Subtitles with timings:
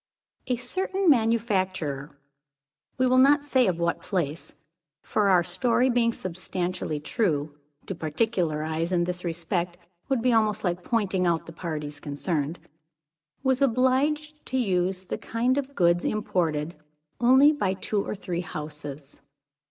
[0.47, 2.09] A certain manufacturer
[2.97, 4.51] we will not say of what place,
[5.03, 9.77] for, our story being substantially true, to particularize in this respect
[10.09, 12.57] would be almost like pointing out the parties concerned
[13.43, 16.73] was obliged to use a kind of goods imported
[17.19, 19.19] only by two or three houses.